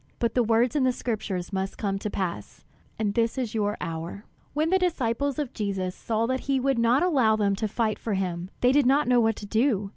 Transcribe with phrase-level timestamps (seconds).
[0.17, 2.63] But the words in the scriptures must come to pass;
[2.97, 7.03] and this is your hour." When the disciples of Jesus saw that he would not
[7.03, 9.89] allow them to fight for him, they did not know what to do.